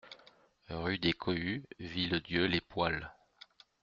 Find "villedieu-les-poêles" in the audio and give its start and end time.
1.79-3.11